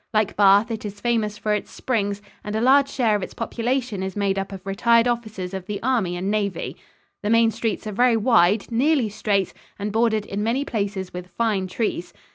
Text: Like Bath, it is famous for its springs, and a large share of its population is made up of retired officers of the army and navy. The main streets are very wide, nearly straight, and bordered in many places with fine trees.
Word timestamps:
Like 0.15 0.35
Bath, 0.35 0.71
it 0.71 0.83
is 0.83 0.99
famous 0.99 1.37
for 1.37 1.53
its 1.53 1.69
springs, 1.69 2.23
and 2.43 2.55
a 2.55 2.59
large 2.59 2.89
share 2.89 3.15
of 3.15 3.21
its 3.21 3.35
population 3.35 4.01
is 4.01 4.15
made 4.15 4.39
up 4.39 4.51
of 4.51 4.65
retired 4.65 5.07
officers 5.07 5.53
of 5.53 5.67
the 5.67 5.79
army 5.83 6.15
and 6.17 6.31
navy. 6.31 6.75
The 7.21 7.29
main 7.29 7.51
streets 7.51 7.85
are 7.85 7.91
very 7.91 8.17
wide, 8.17 8.71
nearly 8.71 9.09
straight, 9.09 9.53
and 9.77 9.91
bordered 9.91 10.25
in 10.25 10.41
many 10.41 10.65
places 10.65 11.13
with 11.13 11.27
fine 11.29 11.67
trees. 11.67 12.13